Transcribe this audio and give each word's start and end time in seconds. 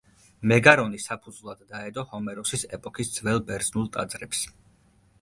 მეგარონი 0.51 1.01
საფუძვლად 1.03 1.61
დაედო 1.75 2.07
ჰომეროსის 2.15 2.67
ეპოქის 2.81 3.15
ძველ 3.21 3.47
ბერძნულ 3.53 3.91
ტაძრებს. 3.99 4.47